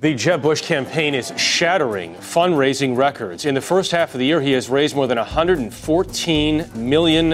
[0.00, 3.44] The Jeb Bush campaign is shattering fundraising records.
[3.44, 7.30] In the first half of the year, he has raised more than $114 million.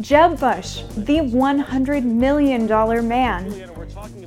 [0.00, 3.70] Jeb Bush, the $100 million man.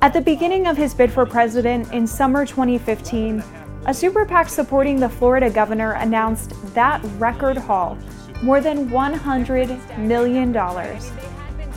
[0.01, 3.41] At the beginning of his bid for president in summer 2015,
[3.85, 7.97] a super PAC supporting the Florida governor announced that record haul
[8.41, 10.51] more than $100 million.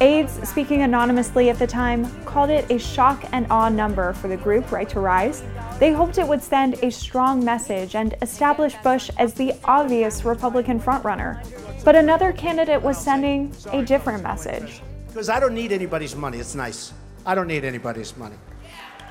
[0.03, 4.37] Aides, speaking anonymously at the time, called it a shock and awe number for the
[4.37, 5.45] group Right to Rise.
[5.79, 10.81] They hoped it would send a strong message and establish Bush as the obvious Republican
[10.81, 11.41] frontrunner.
[11.85, 14.83] But another candidate was sending a different message.
[15.07, 16.39] Because I don't need anybody's money.
[16.39, 16.93] It's nice.
[17.25, 18.35] I don't need anybody's money.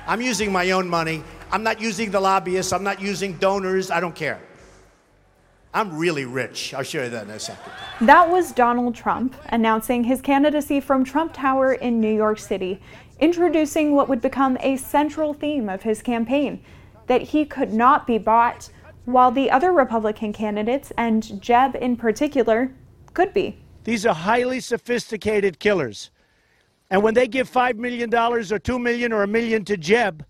[0.06, 1.24] I'm using my own money.
[1.50, 2.70] I'm not using the lobbyists.
[2.70, 3.90] I'm not using donors.
[3.90, 4.42] I don't care.
[5.74, 6.74] I'm really rich.
[6.74, 7.72] I'll show you that in a second.
[8.02, 12.80] That was Donald Trump announcing his candidacy from Trump Tower in New York City,
[13.20, 16.62] introducing what would become a central theme of his campaign
[17.06, 18.68] that he could not be bought,
[19.06, 22.72] while the other Republican candidates, and Jeb in particular,
[23.14, 23.58] could be.
[23.84, 26.10] These are highly sophisticated killers.
[26.90, 30.24] And when they give $5 million or 2 million or a million to Jeb,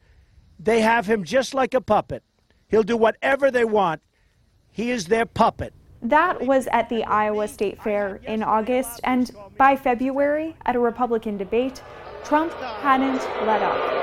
[0.59, 2.23] they have him just like a puppet.
[2.69, 4.01] He'll do whatever they want
[4.73, 5.73] he is their puppet.
[6.03, 11.37] That was at the Iowa State Fair in August, and by February, at a Republican
[11.37, 11.81] debate,
[12.25, 14.03] Trump hadn't let up.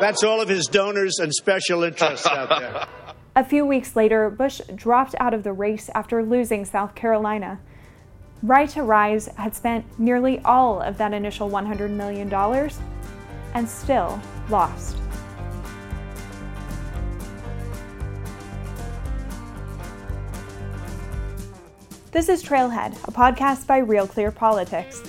[0.00, 2.86] That's all of his donors and special interests out there.
[3.36, 7.60] A few weeks later, Bush dropped out of the race after losing South Carolina.
[8.42, 12.32] Right to Rise had spent nearly all of that initial $100 million
[13.54, 14.96] and still lost.
[22.12, 25.00] This is Trailhead, a podcast by Real Clear Politics.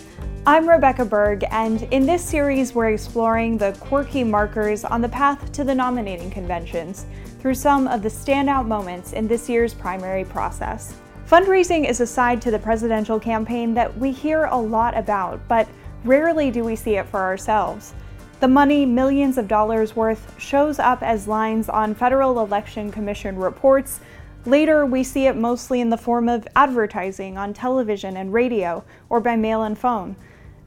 [0.46, 5.52] I'm Rebecca Berg, and in this series, we're exploring the quirky markers on the path
[5.54, 7.08] to the nominating conventions
[7.40, 10.94] through some of the standout moments in this year's primary process.
[11.28, 15.68] Fundraising is a side to the presidential campaign that we hear a lot about, but
[16.04, 17.96] rarely do we see it for ourselves.
[18.42, 24.02] The money, millions of dollars worth, shows up as lines on Federal Election Commission reports
[24.46, 29.20] Later, we see it mostly in the form of advertising on television and radio or
[29.20, 30.16] by mail and phone.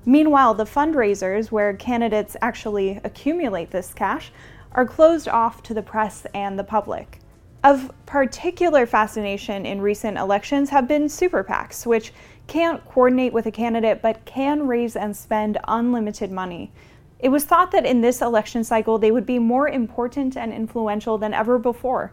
[0.06, 4.30] Meanwhile, the fundraisers, where candidates actually accumulate this cash,
[4.72, 7.18] are closed off to the press and the public.
[7.64, 12.12] Of particular fascination in recent elections have been super PACs, which
[12.46, 16.70] can't coordinate with a candidate but can raise and spend unlimited money.
[17.18, 21.18] It was thought that in this election cycle they would be more important and influential
[21.18, 22.12] than ever before.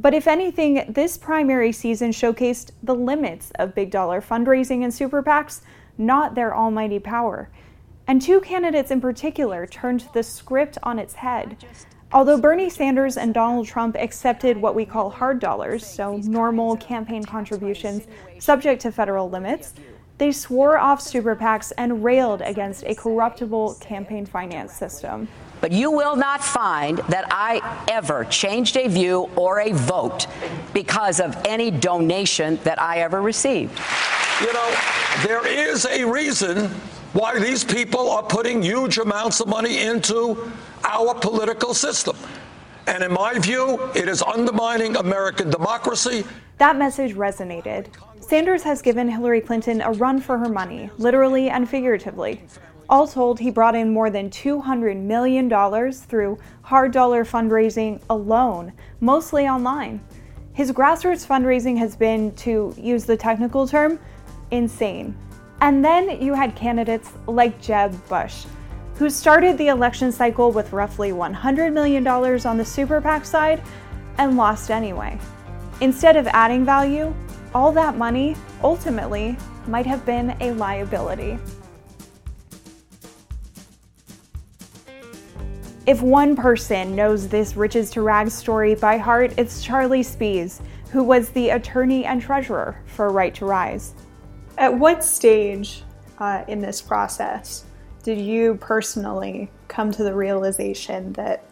[0.00, 5.24] But if anything, this primary season showcased the limits of big dollar fundraising and super
[5.24, 5.62] PACs,
[5.98, 7.50] not their almighty power.
[8.06, 11.56] And two candidates in particular turned the script on its head.
[12.12, 17.24] Although Bernie Sanders and Donald Trump accepted what we call hard dollars, so normal campaign
[17.24, 18.06] contributions
[18.38, 19.74] subject to federal limits,
[20.18, 25.28] they swore off super PACs and railed against a corruptible campaign finance system.
[25.60, 30.26] But you will not find that I ever changed a view or a vote
[30.72, 33.78] because of any donation that I ever received.
[34.40, 34.76] You know,
[35.24, 36.66] there is a reason
[37.12, 40.52] why these people are putting huge amounts of money into
[40.84, 42.16] our political system.
[42.86, 46.24] And in my view, it is undermining American democracy.
[46.58, 47.86] That message resonated.
[48.18, 52.42] Sanders has given Hillary Clinton a run for her money, literally and figuratively.
[52.88, 59.46] All told, he brought in more than $200 million through hard dollar fundraising alone, mostly
[59.46, 60.00] online.
[60.52, 64.00] His grassroots fundraising has been, to use the technical term,
[64.50, 65.16] insane.
[65.60, 68.46] And then you had candidates like Jeb Bush,
[68.96, 73.62] who started the election cycle with roughly $100 million on the super PAC side
[74.16, 75.16] and lost anyway.
[75.80, 77.14] Instead of adding value,
[77.54, 81.38] all that money ultimately might have been a liability.
[85.86, 90.60] If one person knows this riches to rags story by heart, it's Charlie Spies,
[90.90, 93.94] who was the attorney and treasurer for Right to Rise.
[94.58, 95.84] At what stage
[96.18, 97.64] uh, in this process
[98.02, 101.47] did you personally come to the realization that,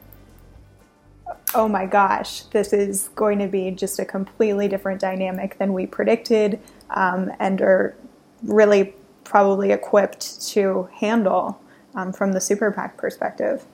[1.54, 5.86] oh my gosh, this is going to be just a completely different dynamic than we
[5.86, 7.96] predicted um, and are
[8.42, 8.94] really
[9.24, 11.60] probably equipped to handle
[11.94, 13.66] um, from the super PAC perspective?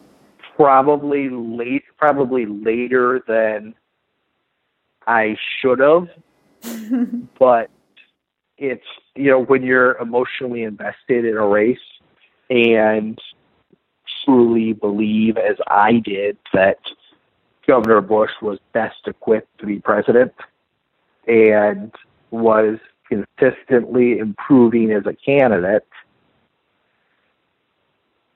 [0.57, 3.75] probably late, probably later than
[5.07, 6.09] I should have.
[7.39, 7.71] but
[8.59, 11.79] it's you know when you're emotionally invested in a race
[12.49, 13.19] and
[14.25, 16.79] truly believe, as I did, that
[17.67, 20.33] Governor Bush was best equipped to be president
[21.27, 21.93] and
[22.31, 22.79] was
[23.09, 25.87] consistently improving as a candidate,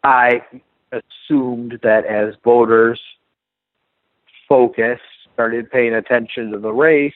[0.05, 0.43] I
[0.93, 3.01] assumed that as voters
[4.49, 5.03] focused,
[5.35, 7.13] started paying attention to the race,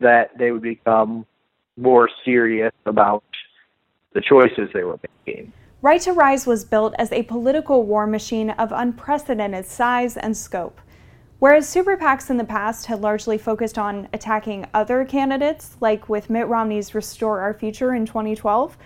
[0.00, 1.26] that they would become
[1.76, 3.24] more serious about
[4.12, 5.52] the choices they were making.
[5.82, 10.80] Right to Rise was built as a political war machine of unprecedented size and scope.
[11.40, 16.28] Whereas super PACs in the past had largely focused on attacking other candidates, like with
[16.28, 18.76] Mitt Romney's Restore Our Future in 2012,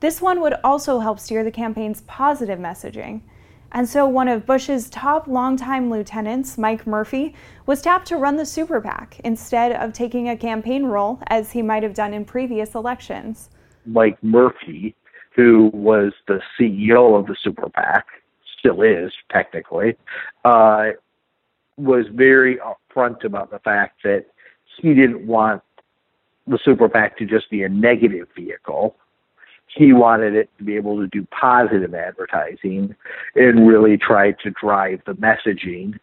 [0.00, 3.22] this one would also help steer the campaign's positive messaging.
[3.72, 8.44] And so one of Bush's top longtime lieutenants, Mike Murphy, was tapped to run the
[8.44, 12.74] super PAC instead of taking a campaign role as he might have done in previous
[12.74, 13.48] elections.
[13.86, 14.94] Mike Murphy,
[15.34, 18.04] who was the CEO of the super PAC,
[18.58, 19.96] still is technically,
[20.44, 20.90] uh,
[21.82, 24.26] was very upfront about the fact that
[24.80, 25.62] he didn't want
[26.46, 28.96] the super PAC to just be a negative vehicle.
[29.66, 32.94] He wanted it to be able to do positive advertising
[33.34, 35.98] and really try to drive the messaging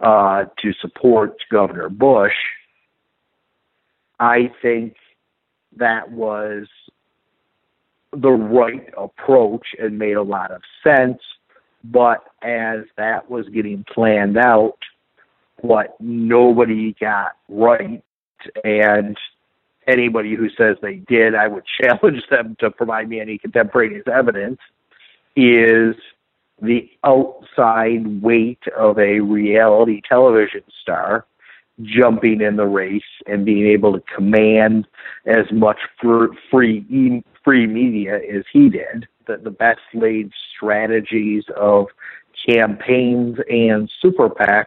[0.00, 2.34] uh, to support Governor Bush.
[4.20, 4.96] I think
[5.76, 6.66] that was
[8.12, 11.20] the right approach and made a lot of sense.
[11.84, 14.78] But as that was getting planned out,
[15.60, 18.02] what nobody got right,
[18.64, 19.16] and
[19.86, 24.58] anybody who says they did, I would challenge them to provide me any contemporaneous evidence,
[25.36, 25.94] is
[26.60, 31.26] the outside weight of a reality television star
[31.80, 34.86] jumping in the race and being able to command
[35.26, 39.08] as much free free media as he did.
[39.26, 41.86] That the best laid strategies of
[42.48, 44.66] campaigns and super PACs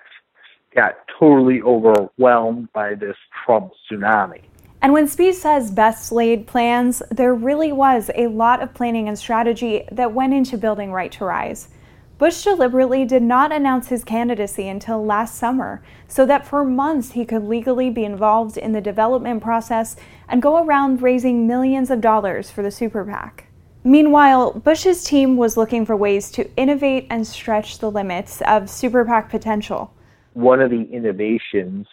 [0.76, 4.42] got totally overwhelmed by this Trump tsunami.
[4.82, 9.18] And when Spies says best laid plans, there really was a lot of planning and
[9.18, 11.70] strategy that went into building Right to Rise.
[12.18, 17.26] Bush deliberately did not announce his candidacy until last summer, so that for months he
[17.26, 19.96] could legally be involved in the development process
[20.30, 23.48] and go around raising millions of dollars for the super PAC.
[23.84, 29.04] Meanwhile, Bush's team was looking for ways to innovate and stretch the limits of super
[29.04, 29.92] PAC potential
[30.36, 31.88] one of the innovations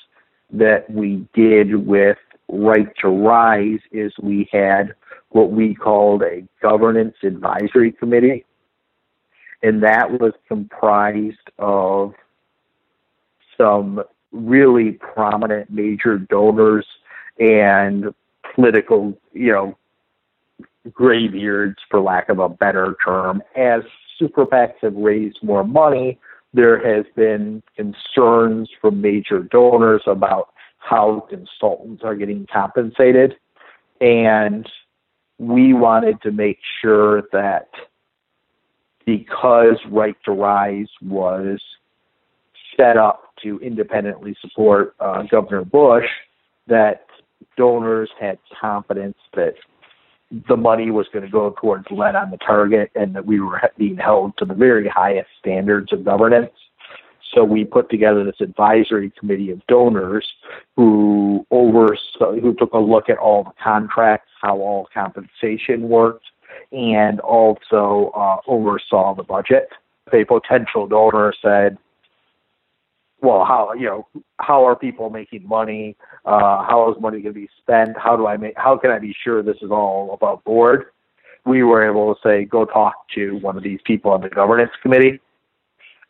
[0.52, 2.18] that we did with
[2.48, 4.94] Right to Rise is we had
[5.30, 8.44] what we called a governance advisory committee.
[9.62, 12.14] And that was comprised of
[13.56, 14.02] some
[14.32, 16.84] really prominent major donors
[17.38, 18.12] and
[18.54, 19.78] political, you know,
[20.92, 23.40] graybeards, for lack of a better term.
[23.56, 23.82] As
[24.18, 26.18] super PACs have raised more money,
[26.54, 33.36] there has been concerns from major donors about how consultants are getting compensated.
[34.00, 34.68] And
[35.38, 37.68] we wanted to make sure that
[39.06, 41.60] because Right to Rise was
[42.76, 46.06] set up to independently support uh, Governor Bush,
[46.66, 47.06] that
[47.56, 49.54] donors had confidence that
[50.48, 53.60] the money was going to go towards lead on the target and that we were
[53.76, 56.52] being held to the very highest standards of governance.
[57.34, 60.26] So we put together this advisory committee of donors
[60.76, 66.26] who oversaw, who took a look at all the contracts, how all compensation worked,
[66.72, 69.68] and also uh, oversaw the budget.
[70.12, 71.78] A potential donor said,
[73.22, 74.06] well, how you know
[74.38, 75.96] how are people making money?
[76.24, 77.96] Uh, how is money going to be spent?
[77.96, 78.54] How do I make?
[78.56, 80.86] How can I be sure this is all above board?
[81.46, 84.70] We were able to say, go talk to one of these people on the governance
[84.80, 85.20] committee.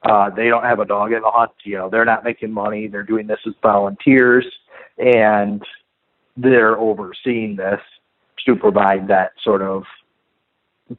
[0.02, 1.52] Uh, they don't have a dog in the hunt.
[1.64, 2.86] You know, they're not making money.
[2.86, 4.44] They're doing this as volunteers,
[4.98, 5.62] and
[6.36, 7.80] they're overseeing this
[8.46, 9.84] to provide that sort of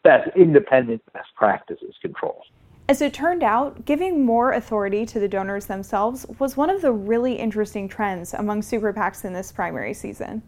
[0.04, 2.44] best independent best practices control.
[2.90, 6.92] As it turned out, giving more authority to the donors themselves was one of the
[6.92, 10.44] really interesting trends among super PACs in this primary season.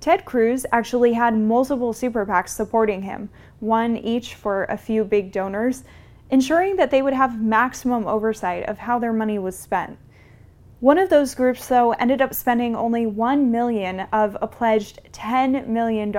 [0.00, 3.28] Ted Cruz actually had multiple super PACs supporting him,
[3.60, 5.84] one each for a few big donors,
[6.30, 9.98] ensuring that they would have maximum oversight of how their money was spent.
[10.80, 15.66] One of those groups, though, ended up spending only 1 million of a pledged $10
[15.66, 16.10] million,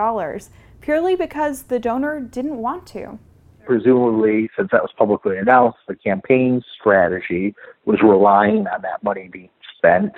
[0.79, 3.17] purely because the donor didn't want to
[3.65, 7.55] presumably, since that was publicly announced, the campaign strategy
[7.86, 10.13] was relying on that money being spent.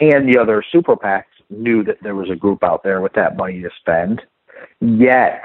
[0.00, 3.36] And the other super PACs knew that there was a group out there with that
[3.36, 4.22] money to spend,
[4.80, 5.44] yet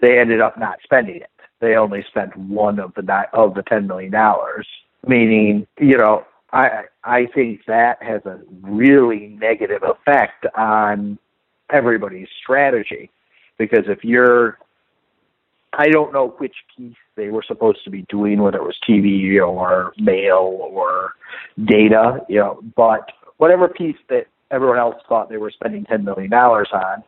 [0.00, 1.30] they ended up not spending it.
[1.60, 4.66] they only spent one of the of the ten million dollars.
[5.06, 11.18] Meaning, you know, I I think that has a really negative effect on
[11.70, 13.10] everybody's strategy
[13.58, 14.58] because if you're
[15.78, 19.40] I don't know which piece they were supposed to be doing, whether it was TV
[19.40, 21.12] or mail or
[21.64, 26.32] data, you know, but whatever piece that everyone else thought they were spending $10 million
[26.34, 27.04] on,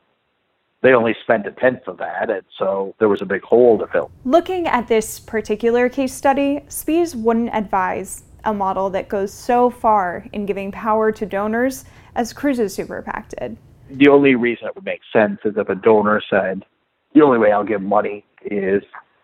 [0.83, 3.89] they only spent a tenth of that, and so there was a big hole to
[3.89, 4.11] fill.
[4.25, 10.25] Looking at this particular case study, Spies wouldn't advise a model that goes so far
[10.33, 11.85] in giving power to donors
[12.15, 13.57] as Cruz's super PAC did.
[13.91, 16.65] The only reason it would make sense is if a donor said,
[17.13, 18.83] the only way I'll give money is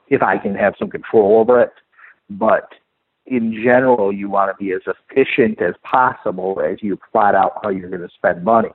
[0.08, 1.72] if I can have some control over it.
[2.30, 2.72] But
[3.26, 7.70] in general, you want to be as efficient as possible as you plot out how
[7.70, 8.70] you're going to spend money.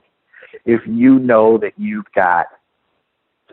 [0.64, 2.46] If you know that you've got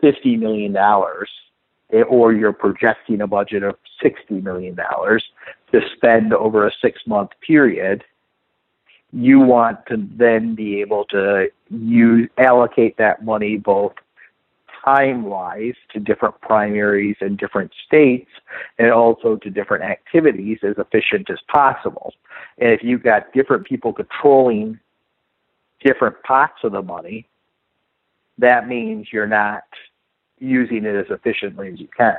[0.02, 6.72] $50 million eh, or you're projecting a budget of $60 million to spend over a
[6.82, 8.04] six month period,
[9.12, 13.94] you want to then be able to use allocate that money both
[14.84, 18.30] time wise to different primaries in different states
[18.78, 22.12] and also to different activities as efficient as possible.
[22.58, 24.78] And if you've got different people controlling
[25.84, 27.26] different pots of the money,
[28.38, 29.64] that means you're not
[30.38, 32.16] using it as efficiently as you can.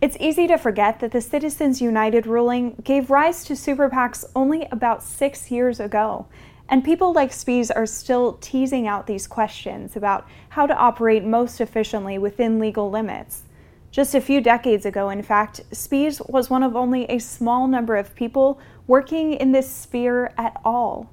[0.00, 4.66] It's easy to forget that the Citizens United ruling gave rise to super PACs only
[4.72, 6.26] about six years ago.
[6.70, 11.60] And people like Spies are still teasing out these questions about how to operate most
[11.60, 13.42] efficiently within legal limits.
[13.90, 17.96] Just a few decades ago, in fact, Spies was one of only a small number
[17.96, 21.12] of people working in this sphere at all.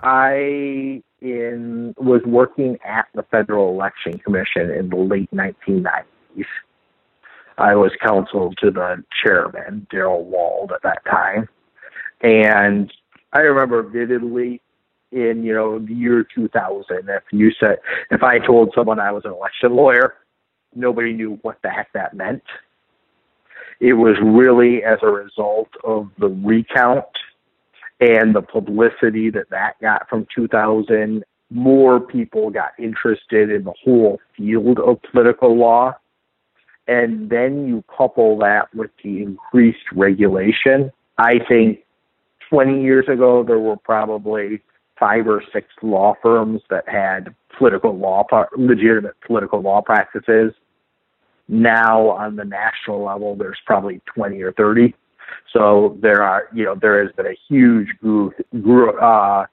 [0.00, 6.04] I in was working at the Federal Election Commission in the late 1990s.
[7.56, 11.48] I was counsel to the chairman, Darryl Wold, at that time.
[12.20, 12.92] And
[13.32, 14.60] I remember vividly
[15.10, 17.78] in you know the year 2000 if you said
[18.10, 20.14] if i told someone i was an election lawyer
[20.74, 22.42] nobody knew what the heck that meant.
[23.80, 27.06] It was really as a result of the recount
[28.00, 34.20] and the publicity that that got from 2000 more people got interested in the whole
[34.36, 35.94] field of political law.
[36.86, 40.90] And then you couple that with the increased regulation.
[41.18, 41.80] I think
[42.50, 44.62] 20 years ago there were probably
[44.98, 48.24] five or six law firms that had political law,
[48.56, 50.52] legitimate political law practices.
[51.48, 54.94] Now, on the national level, there's probably 20 or 30.
[55.52, 59.46] So there are, you know, there has been a huge growth, uh,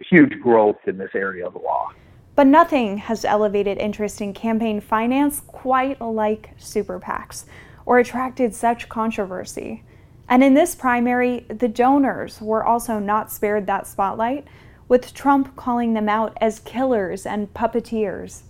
[0.00, 1.90] huge growth in this area of the law.
[2.34, 7.44] But nothing has elevated interest in campaign finance quite like super PACs
[7.84, 9.84] or attracted such controversy.
[10.28, 14.46] And in this primary, the donors were also not spared that spotlight,
[14.88, 18.42] with Trump calling them out as killers and puppeteers.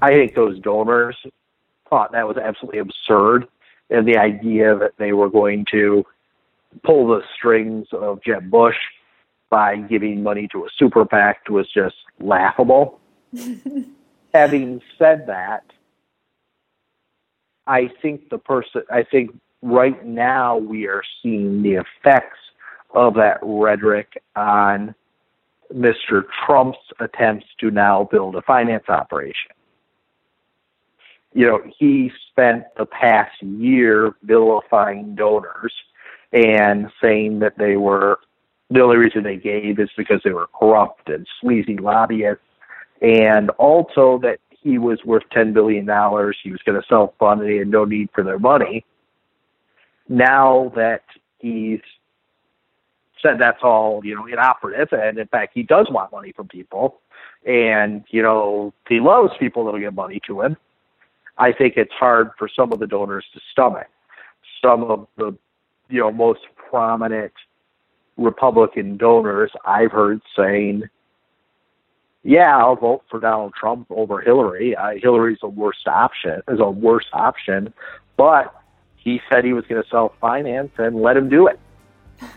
[0.00, 1.16] I think those donors
[1.88, 3.46] thought that was absolutely absurd.
[3.90, 6.04] And the idea that they were going to
[6.82, 8.76] pull the strings of Jeb Bush
[9.48, 13.00] by giving money to a super PAC was just laughable.
[14.34, 15.64] Having said that,
[17.66, 22.38] I think the person, I think right now we are seeing the effects
[22.94, 24.94] of that rhetoric on
[25.74, 26.24] Mr.
[26.44, 29.52] Trump's attempts to now build a finance operation.
[31.34, 35.72] You know, he spent the past year vilifying donors
[36.32, 38.18] and saying that they were
[38.70, 42.42] the only reason they gave is because they were corrupt and sleazy lobbyists,
[43.00, 46.36] and also that he was worth ten billion dollars.
[46.42, 48.84] He was going to self fund and he had no need for their money.
[50.08, 51.02] Now that
[51.38, 51.80] he's
[53.22, 57.00] said that's all you know inoperative, and in fact he does want money from people,
[57.46, 60.56] and you know he loves people that'll give money to him.
[61.38, 63.88] I think it's hard for some of the donors to stomach.
[64.62, 65.36] Some of the
[65.88, 67.32] you know most prominent
[68.16, 70.84] Republican donors I've heard saying,
[72.22, 74.76] "Yeah, I'll vote for Donald Trump over Hillary.
[74.76, 76.42] Uh, Hillary's a worst option.
[76.48, 77.72] Is a worse option,
[78.16, 78.54] but."
[79.06, 81.60] He said he was going to self finance and let him do it.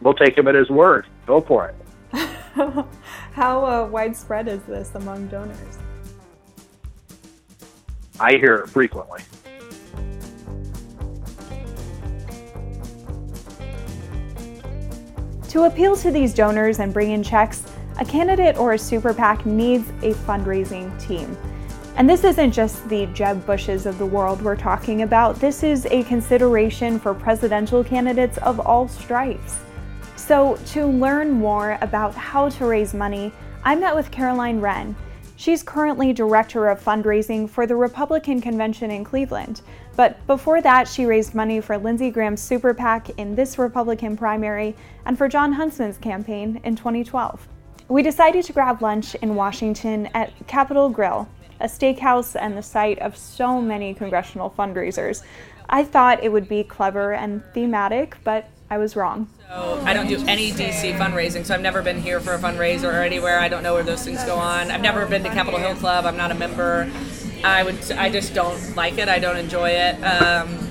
[0.00, 1.08] we'll take him at his word.
[1.26, 1.74] Go for it.
[3.32, 5.78] How uh, widespread is this among donors?
[8.20, 9.22] I hear it frequently.
[15.48, 17.64] To appeal to these donors and bring in checks,
[17.98, 21.36] a candidate or a super PAC needs a fundraising team.
[22.00, 25.84] And this isn't just the Jeb Bushes of the world we're talking about, this is
[25.90, 29.58] a consideration for presidential candidates of all stripes.
[30.16, 33.30] So, to learn more about how to raise money,
[33.64, 34.96] I met with Caroline Wren.
[35.36, 39.60] She's currently director of fundraising for the Republican convention in Cleveland.
[39.94, 44.74] But before that, she raised money for Lindsey Graham's super PAC in this Republican primary
[45.04, 47.46] and for Jon Huntsman's campaign in 2012.
[47.88, 51.28] We decided to grab lunch in Washington at Capital Grille,
[51.60, 55.22] a steakhouse and the site of so many congressional fundraisers.
[55.68, 59.28] I thought it would be clever and thematic, but I was wrong.
[59.48, 62.84] So I don't do any DC fundraising, so I've never been here for a fundraiser
[62.84, 63.38] or anywhere.
[63.38, 64.70] I don't know where those things go on.
[64.70, 66.06] I've never been to Capitol Hill Club.
[66.06, 66.90] I'm not a member.
[67.42, 67.90] I would.
[67.92, 69.08] I just don't like it.
[69.08, 69.94] I don't enjoy it.
[70.04, 70.70] Um,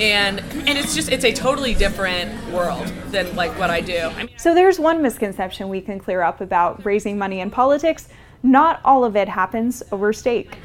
[0.00, 3.98] and and it's just it's a totally different world than like what I do.
[3.98, 8.08] I mean, So there's one misconception we can clear up about raising money in politics.
[8.42, 10.56] Not all of it happens over steak.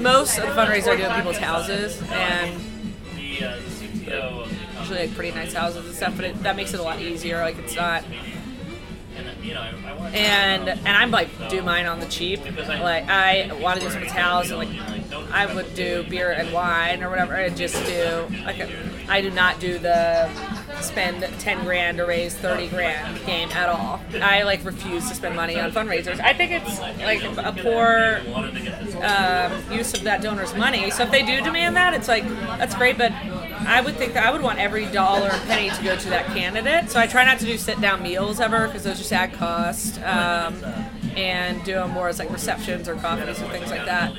[0.00, 2.60] most of the fundraisers do at people's houses, and
[4.88, 6.14] usually like pretty nice houses and stuff.
[6.16, 7.40] But it, that makes it a lot easier.
[7.40, 8.04] Like it's not.
[10.14, 12.44] And and I'm like do mine on the cheap.
[12.44, 14.68] Like I want to do someone's house and like
[15.32, 17.36] I would do beer and wine or whatever.
[17.36, 18.68] I just do like a,
[19.08, 20.30] I do not do the
[20.80, 24.00] spend 10 grand to raise 30 grand game at all.
[24.20, 26.20] I like refuse to spend money on fundraisers.
[26.20, 28.20] I think it's like a poor
[29.02, 30.90] um, use of that donor's money.
[30.90, 33.12] So if they do demand that, it's like that's great, but
[33.66, 36.26] I would think that I would want every dollar and penny to go to that
[36.26, 36.90] candidate.
[36.90, 40.00] So I try not to do sit down meals ever because those just add cost.
[40.02, 40.62] Um,
[41.16, 44.14] and do them more as like receptions or coffees or things like that.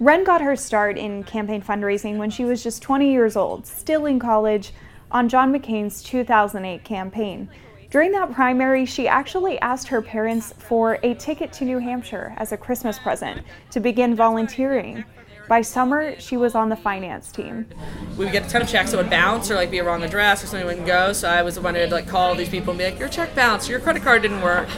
[0.00, 4.06] Wren got her start in campaign fundraising when she was just 20 years old, still
[4.06, 4.72] in college,
[5.12, 7.48] on John McCain's 2008 campaign.
[7.90, 12.50] During that primary, she actually asked her parents for a ticket to New Hampshire as
[12.50, 15.04] a Christmas present to begin volunteering.
[15.46, 17.66] By summer, she was on the finance team.
[18.16, 20.02] We would get a ton of checks that would bounce or like be a wrong
[20.02, 21.12] address or something wouldn't go.
[21.12, 23.34] So I was the one to like call these people and be like, "Your check
[23.34, 23.68] bounced.
[23.68, 24.68] Your credit card didn't work."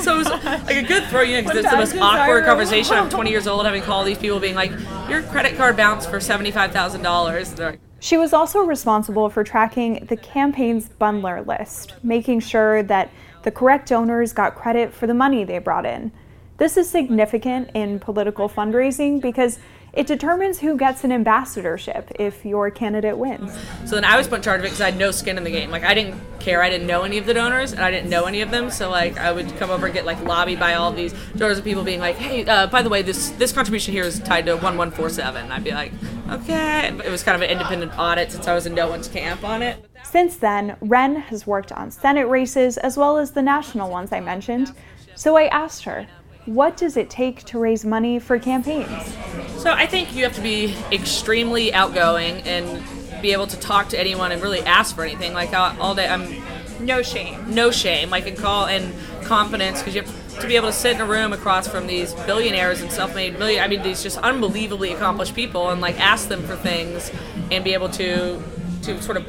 [0.00, 2.94] So it was like a good throw you in because it's the most awkward conversation.
[2.94, 4.72] I'm 20 years old having called these people being like,
[5.08, 7.54] "Your credit card bounced for seventy-five thousand dollars."
[8.00, 13.10] She was also responsible for tracking the campaign's bundler list, making sure that
[13.42, 16.12] the correct donors got credit for the money they brought in.
[16.56, 19.58] This is significant in political fundraising because
[19.96, 23.56] it determines who gets an ambassadorship if your candidate wins.
[23.86, 25.44] So then I was put in charge of it because I had no skin in
[25.44, 25.70] the game.
[25.70, 26.62] Like I didn't care.
[26.62, 28.70] I didn't know any of the donors, and I didn't know any of them.
[28.70, 31.64] So like I would come over and get like lobbied by all these donors and
[31.64, 34.56] people being like, "Hey, uh, by the way, this this contribution here is tied to
[34.56, 35.50] one one four seven.
[35.50, 35.92] I'd be like,
[36.30, 39.44] "Okay." It was kind of an independent audit since I was in no one's camp
[39.44, 39.84] on it.
[40.02, 44.20] Since then, Wren has worked on Senate races as well as the national ones I
[44.20, 44.72] mentioned.
[45.16, 46.06] So I asked her,
[46.46, 49.16] what does it take to raise money for campaigns?
[49.58, 52.82] So I think you have to be extremely outgoing and
[53.22, 55.32] be able to talk to anyone and really ask for anything.
[55.32, 56.42] Like uh, all, all day, I'm
[56.84, 57.54] No shame.
[57.54, 58.12] no shame.
[58.12, 61.06] I can call and confidence because you have to be able to sit in a
[61.06, 63.62] room across from these billionaires and self-made million.
[63.62, 67.10] I mean, these just unbelievably accomplished people, and like ask them for things
[67.50, 68.42] and be able to
[68.82, 69.24] to sort of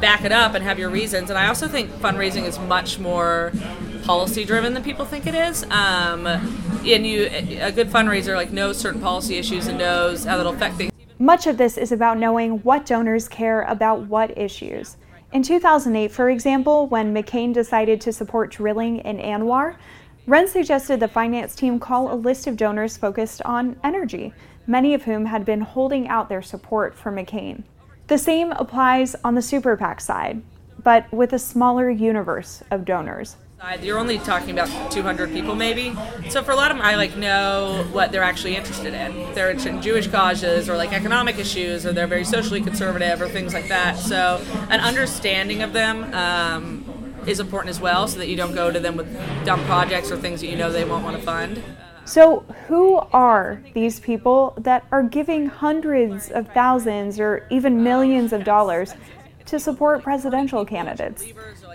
[0.00, 1.30] back it up and have your reasons.
[1.30, 3.52] And I also think fundraising is much more
[4.04, 5.64] policy driven than people think it is.
[5.64, 7.28] Um, and you,
[7.60, 10.92] a good fundraiser like knows certain policy issues and knows how that'll affect things.
[11.18, 14.96] Much of this is about knowing what donors care about what issues.
[15.32, 19.76] In 2008, for example, when McCain decided to support drilling in ANWR,
[20.26, 24.32] Wren suggested the finance team call a list of donors focused on energy,
[24.66, 27.64] many of whom had been holding out their support for McCain.
[28.10, 30.42] The same applies on the super PAC side,
[30.82, 33.36] but with a smaller universe of donors.
[33.80, 35.94] You're only talking about 200 people, maybe.
[36.28, 39.16] So for a lot of them, I like know what they're actually interested in.
[39.16, 43.22] If they're interested in Jewish causes or like economic issues, or they're very socially conservative
[43.22, 43.96] or things like that.
[43.96, 48.72] So an understanding of them um, is important as well, so that you don't go
[48.72, 49.06] to them with
[49.44, 51.62] dumb projects or things that you know they won't want to fund.
[52.10, 58.42] So, who are these people that are giving hundreds of thousands or even millions of
[58.42, 58.94] dollars
[59.46, 61.24] to support presidential candidates?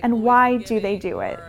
[0.04, 1.39] And why do they do it?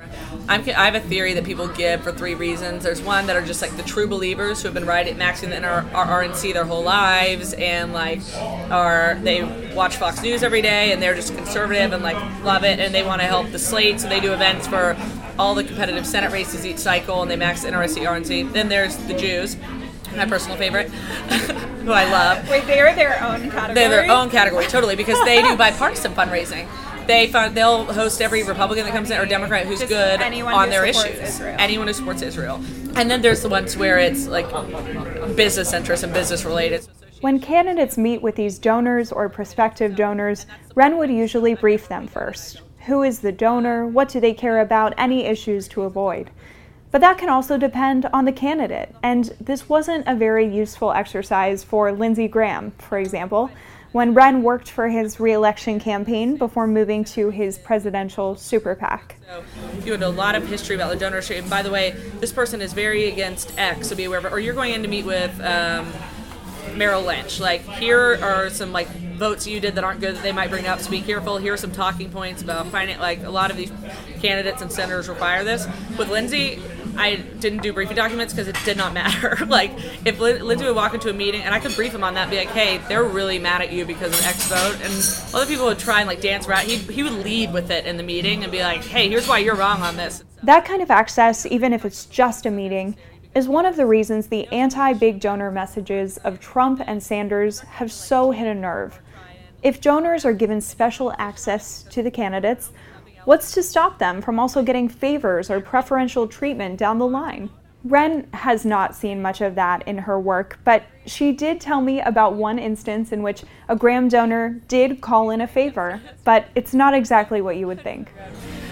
[0.49, 2.85] I'm, I have a theory that people give for three reasons.
[2.85, 5.57] There's one that are just like the true believers who have been riding maxing the
[5.57, 8.21] NR, RNC their whole lives and like
[8.71, 9.43] are they
[9.75, 13.03] watch Fox News every day and they're just conservative and like love it and they
[13.03, 14.97] want to help the slate so they do events for
[15.39, 18.53] all the competitive Senate races each cycle and they max the NRC RNC.
[18.53, 19.57] Then there's the Jews,
[20.17, 22.49] my personal favorite, who I love.
[22.49, 23.75] Wait, they're their own category.
[23.75, 26.67] They're their own category, totally, because they do bipartisan fundraising.
[27.07, 30.55] they find they'll host every Republican that comes in or Democrat who's Just good anyone
[30.55, 31.35] on who their supports issues.
[31.35, 31.57] Israel.
[31.59, 32.57] Anyone who supports Israel.
[32.97, 34.49] And then there's the ones where it's like
[35.37, 36.87] business interests and business related.
[37.21, 42.61] When candidates meet with these donors or prospective donors, Wren would usually brief them first.
[42.87, 43.85] Who is the donor?
[43.85, 44.95] What do they care about?
[44.97, 46.31] Any issues to avoid?
[46.93, 51.65] But that can also depend on the candidate, and this wasn't a very useful exercise
[51.65, 53.51] for Lindsey Graham, for example,
[53.91, 59.17] when Wren worked for his reelection campaign before moving to his presidential super PAC.
[59.27, 59.43] So
[59.85, 61.41] you had a lot of history about the donorship.
[61.41, 64.33] And by the way, this person is very against X, so be aware of it.
[64.33, 65.93] Or you're going in to meet with um,
[66.77, 67.41] Merrill Lynch.
[67.41, 70.67] Like, here are some like votes you did that aren't good that they might bring
[70.67, 70.81] up.
[70.81, 71.39] So be careful.
[71.39, 73.73] Here are some talking points about finding like a lot of these
[74.21, 75.67] candidates and senators require this.
[75.99, 76.61] With Lindsey,
[76.97, 79.45] I didn't do briefing documents because it did not matter.
[79.47, 79.73] like,
[80.07, 82.31] if Lin- Lindsey would walk into a meeting and I could brief him on that,
[82.31, 85.67] be like, hey, they're really mad at you because of X vote, and other people
[85.67, 86.67] would try and like dance around.
[86.67, 89.39] He he would lead with it in the meeting and be like, hey, here's why
[89.39, 90.25] you're wrong on this.
[90.43, 92.97] That kind of access, even if it's just a meeting,
[93.35, 97.93] is one of the reasons the anti big donor messages of Trump and Sanders have
[97.93, 98.99] so hit a nerve.
[99.67, 102.71] If donors are given special access to the candidates,
[103.25, 107.51] what's to stop them from also getting favors or preferential treatment down the line?
[107.83, 112.01] Wren has not seen much of that in her work, but she did tell me
[112.01, 116.73] about one instance in which a Graham donor did call in a favor, but it's
[116.73, 118.09] not exactly what you would think.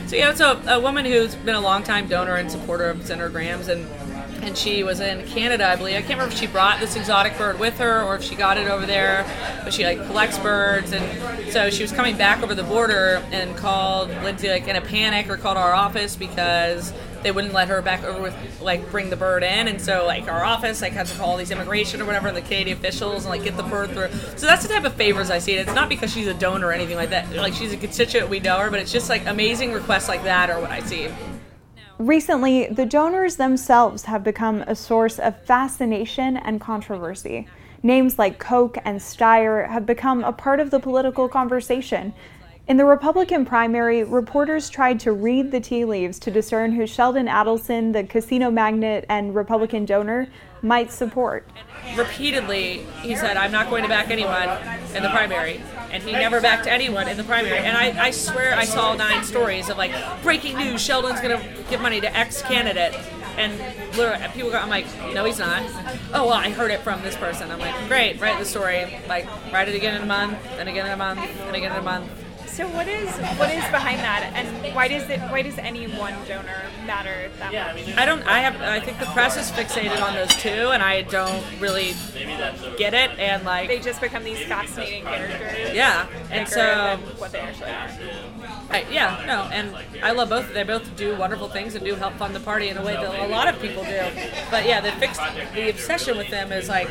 [0.07, 3.66] So yeah, so a, woman who's been a longtime donor and supporter of Senator Graham's,
[3.66, 3.85] and
[4.44, 5.96] and she was in Canada, I believe.
[5.96, 8.59] I can't remember if she brought this exotic bird with her or if she got
[8.59, 9.24] it over there,
[9.64, 13.57] but she like collects birds, and so she was coming back over the border and
[13.57, 17.80] called Lindsey like in a panic or called our office because they wouldn't let her
[17.80, 19.66] back over with like bring the bird in.
[19.66, 22.42] And so like our office like had to call these immigration or whatever and the
[22.42, 24.11] Canadian officials and like get the bird through.
[24.37, 25.57] So that's the type of favors I see.
[25.57, 27.33] And it's not because she's a donor or anything like that.
[27.35, 30.50] Like she's a constituent we know her but it's just like amazing requests like that
[30.50, 31.09] are what I see
[31.98, 37.46] Recently, the donors themselves have become a source of fascination and controversy.
[37.85, 42.12] Names like Koch and Steyer have become a part of the political conversation.
[42.66, 47.26] In the Republican primary, reporters tried to read the tea leaves to discern who Sheldon
[47.28, 50.28] Adelson, the casino magnate and Republican donor,
[50.62, 51.46] might support.
[51.94, 54.48] repeatedly he said i'm not going to back anyone
[54.96, 55.61] in the primary
[55.94, 57.59] and he never backed anyone in the primary.
[57.59, 61.64] And i, I swear i saw nine stories of like breaking news sheldon's going to
[61.70, 62.94] give money to x candidate.
[63.37, 63.52] And
[64.33, 65.62] people go i'm like no he's not.
[66.12, 67.50] Oh well i heard it from this person.
[67.50, 70.87] I'm like great write the story like write it again in a month and again
[70.87, 72.11] in a month and again in a month
[72.54, 76.14] So what is what is behind that, and why does it why does any one
[76.28, 77.98] donor matter that much?
[77.98, 78.22] I don't.
[78.22, 78.60] I have.
[78.62, 81.94] I think the press is fixated on those two, and I don't really
[82.78, 83.10] get it.
[83.18, 85.74] And like, They just become these fascinating characters.
[85.74, 86.06] yeah.
[86.30, 87.90] And so, what they actually are.
[88.70, 90.53] I, yeah, no, and I love both.
[90.53, 93.20] They both do wonderful things and do help fund the party in a way that
[93.20, 94.03] a lot of people do.
[94.50, 95.20] But yeah, the fixed,
[95.55, 96.88] the obsession with them is like,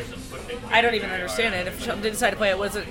[0.70, 1.66] I don't even understand it.
[1.66, 2.86] If Trump did decide to play it, wasn't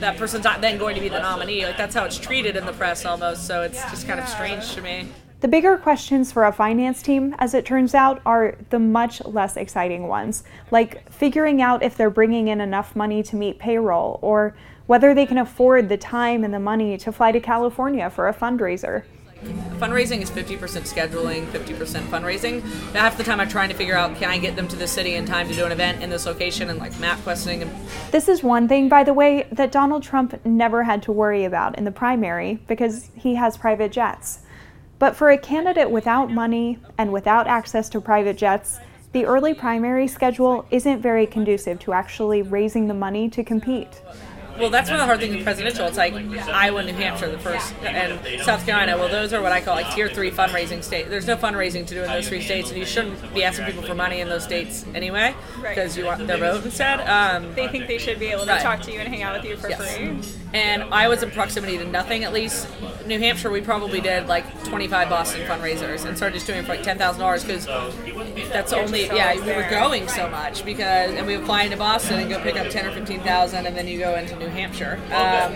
[0.00, 1.64] that person's not then going to be the nominee?
[1.66, 3.46] Like that's how it's treated in the press almost.
[3.46, 5.08] So it's just kind of strange to me.
[5.40, 9.56] The bigger questions for a finance team, as it turns out, are the much less
[9.56, 14.54] exciting ones, like figuring out if they're bringing in enough money to meet payroll, or
[14.84, 18.34] whether they can afford the time and the money to fly to California for a
[18.34, 19.04] fundraiser.
[19.78, 22.60] Fundraising is 50% scheduling, 50% fundraising.
[22.92, 25.14] Half the time I'm trying to figure out can I get them to the city
[25.14, 27.70] in time to do an event in this location and like map questing and
[28.10, 31.78] This is one thing, by the way, that Donald Trump never had to worry about
[31.78, 34.40] in the primary because he has private jets.
[35.00, 38.78] But for a candidate without money and without access to private jets,
[39.12, 44.02] the early primary schedule isn't very conducive to actually raising the money to compete.
[44.60, 45.86] Well, that's one of the hard things in presidential.
[45.86, 48.96] It's like Iowa, New Hampshire, the first, and South Carolina.
[48.98, 51.08] Well, those are what I call like tier three fundraising states.
[51.08, 53.82] There's no fundraising to do in those three states, and you shouldn't be asking people
[53.82, 57.00] for money in those states anyway, because you want their vote instead.
[57.08, 58.60] Um, They think they should be able to Right.
[58.62, 59.96] talk to you and hang out with you for Yes.
[59.96, 60.18] free.
[60.52, 62.24] and Iowa's in proximity to nothing.
[62.24, 62.66] At least
[63.06, 66.72] New Hampshire, we probably did like 25 Boston fundraisers and started just doing it for
[66.74, 67.66] like ten thousand dollars because
[68.52, 72.18] that's only yeah we were growing so much because and we would fly into Boston
[72.18, 75.00] and go pick up ten or fifteen thousand and then you go into New Hampshire.
[75.12, 75.54] Um,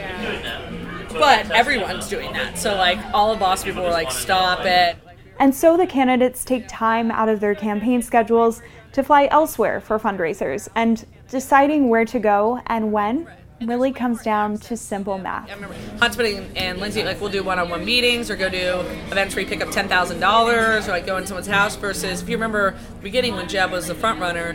[1.13, 4.97] but everyone's doing that, so like all of Boston people were like, stop it.
[5.39, 9.99] And so the candidates take time out of their campaign schedules to fly elsewhere for
[9.99, 13.29] fundraisers, and deciding where to go and when
[13.61, 15.49] really comes down to simple math.
[15.49, 18.81] I remember Huntsman and Lindsey like we'll do one-on-one meetings or go do
[19.11, 21.75] events where you pick up ten thousand dollars or like go in someone's house.
[21.77, 24.55] Versus if you remember the beginning when Jeb was the front runner,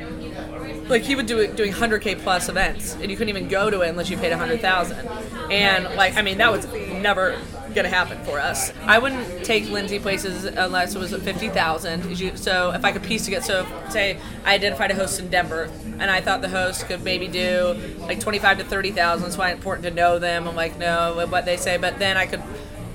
[0.90, 3.70] like he would do it doing hundred k plus events and you couldn't even go
[3.70, 5.08] to it unless you paid a hundred thousand.
[5.52, 7.38] And like I mean that was never
[7.84, 8.74] to happen for us.
[8.84, 12.38] I wouldn't take Lindsey places unless it was at 50,000.
[12.38, 16.10] So if I could piece together, so say I identified a host in Denver and
[16.10, 19.32] I thought the host could maybe do like 25 to 30,000.
[19.32, 20.48] So it's important to know them.
[20.48, 21.78] I'm like, no, what they say.
[21.78, 22.42] But then I could,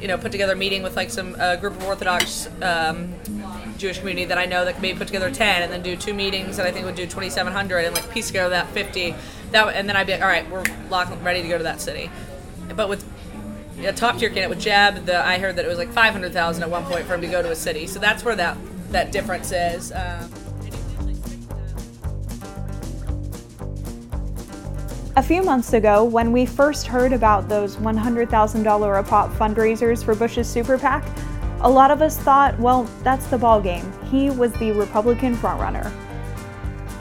[0.01, 3.15] you know, put together a meeting with like some uh, group of Orthodox um,
[3.85, 6.15] Jewish community that I know that could maybe put together 10 and then do two
[6.15, 9.15] meetings that I think would do 2,700 and like piece together that 50.
[9.51, 11.83] That, and then I'd be like, all right, we're locked, ready to go to that
[11.83, 12.11] city.
[12.75, 13.05] But with
[13.85, 16.71] a top tier candidate with Jeb, the, I heard that it was like 500,000 at
[16.71, 17.87] one point for him to go to a city.
[17.87, 18.57] So that's where that,
[18.91, 19.93] that difference is.
[19.93, 20.31] Um,
[25.17, 30.17] A few months ago, when we first heard about those $100,000 a pop fundraisers for
[30.17, 31.05] Bush's super PAC,
[31.65, 33.91] a lot of us thought, well, that's the ball game.
[34.11, 35.91] He was the Republican frontrunner.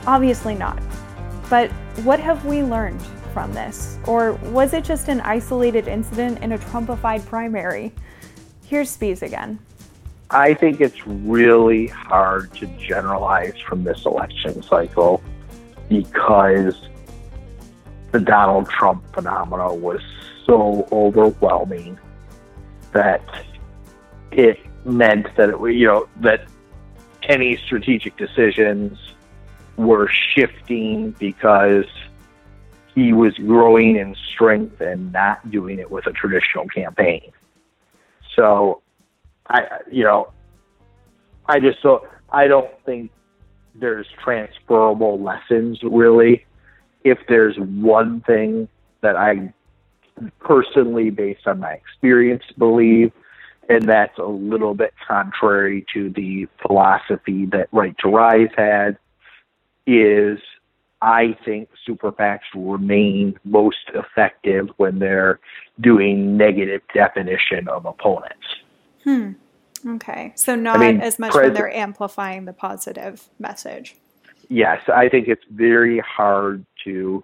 [0.08, 0.82] Obviously not.
[1.50, 1.70] But
[2.06, 3.02] what have we learned
[3.34, 4.00] from this?
[4.08, 7.92] Or was it just an isolated incident in a Trumpified primary?
[8.66, 9.60] Here's Spies again.
[10.30, 15.22] I think it's really hard to generalize from this election cycle
[15.90, 16.88] because
[18.14, 20.02] the Donald Trump phenomena was
[20.46, 22.00] so overwhelming
[22.94, 23.22] that
[24.38, 26.46] it meant that it you know that
[27.24, 28.98] any strategic decisions
[29.78, 31.86] were shifting because
[32.94, 37.32] he was growing in strength and not doing it with a traditional campaign.
[38.36, 38.82] So,
[39.48, 40.32] I you know,
[41.46, 43.12] I just so I don't think
[43.76, 46.46] there's transferable lessons really.
[47.04, 48.70] If there's one thing
[49.02, 49.54] that I
[50.40, 53.12] personally, based on my experience, believe,
[53.70, 58.98] and that's a little bit contrary to the philosophy that Right to Rise had,
[59.88, 60.40] is
[61.02, 65.40] I think super PACs remain most effective when they're
[65.82, 68.46] doing negative definition of opponents.
[69.04, 69.32] Hmm.
[69.86, 70.32] Okay.
[70.36, 73.96] So not I mean, as much pres- when they're amplifying the positive message.
[74.50, 77.24] Yes, I think it's very hard to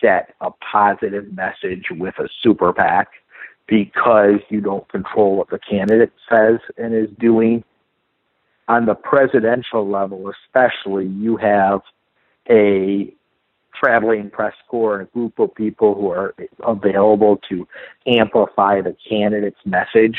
[0.00, 3.08] set a positive message with a super PAC
[3.70, 7.62] because you don't control what the candidate says and is doing.
[8.68, 11.80] On the presidential level, especially, you have
[12.50, 13.14] a
[13.72, 16.34] traveling press corps and a group of people who are
[16.66, 17.66] available to
[18.06, 20.18] amplify the candidate's message.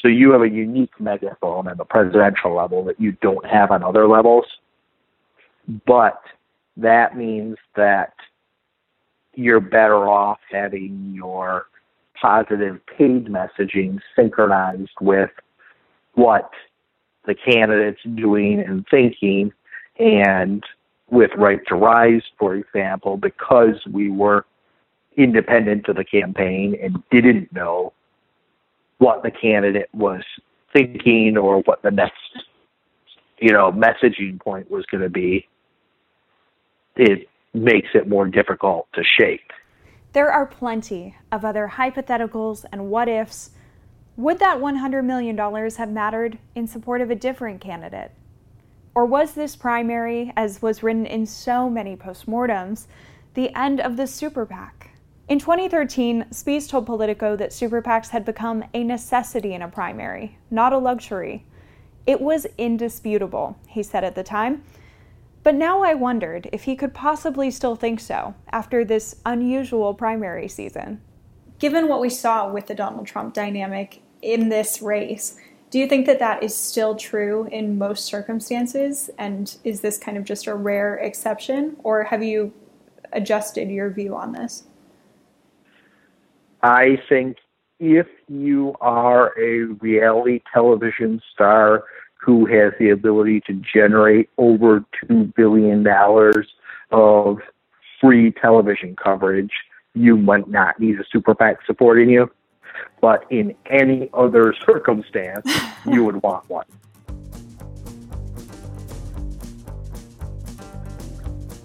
[0.00, 3.82] So you have a unique megaphone at the presidential level that you don't have on
[3.82, 4.44] other levels.
[5.86, 6.20] But
[6.76, 8.12] that means that
[9.34, 11.66] you're better off having your
[12.22, 15.30] positive paid messaging synchronized with
[16.14, 16.50] what
[17.26, 19.52] the candidate's doing and thinking
[19.98, 20.62] and
[21.10, 24.46] with Right to Rise, for example, because we were
[25.16, 27.92] independent of the campaign and didn't know
[28.98, 30.22] what the candidate was
[30.72, 32.14] thinking or what the next,
[33.38, 35.46] you know, messaging point was going to be,
[36.96, 39.50] it makes it more difficult to shape.
[40.12, 43.50] There are plenty of other hypotheticals and what ifs.
[44.18, 48.12] Would that $100 million have mattered in support of a different candidate?
[48.94, 52.88] Or was this primary, as was written in so many postmortems,
[53.32, 54.90] the end of the super PAC?
[55.28, 60.36] In 2013, Spies told Politico that super PACs had become a necessity in a primary,
[60.50, 61.46] not a luxury.
[62.06, 64.62] It was indisputable, he said at the time.
[65.42, 70.48] But now I wondered if he could possibly still think so after this unusual primary
[70.48, 71.00] season.
[71.58, 75.36] Given what we saw with the Donald Trump dynamic in this race,
[75.70, 79.10] do you think that that is still true in most circumstances?
[79.18, 81.76] And is this kind of just a rare exception?
[81.82, 82.52] Or have you
[83.12, 84.64] adjusted your view on this?
[86.62, 87.38] I think
[87.80, 91.84] if you are a reality television star
[92.24, 95.86] who has the ability to generate over $2 billion
[96.90, 97.38] of
[98.00, 99.52] free television coverage,
[99.94, 102.30] you might not need a super PAC supporting you
[103.00, 105.46] but in any other circumstance,
[105.86, 106.66] you would want one.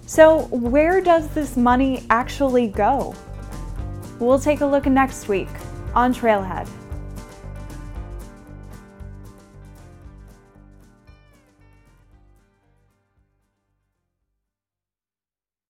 [0.06, 3.14] So, where does this money actually go?
[4.18, 5.48] We'll take a look next week
[5.94, 6.68] on Trailhead.